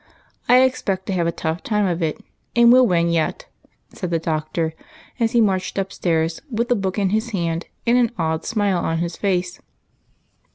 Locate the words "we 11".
2.55-2.87